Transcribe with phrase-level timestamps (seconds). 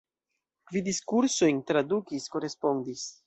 [0.71, 3.05] Gvidis kursojn, tradukis, korespondis.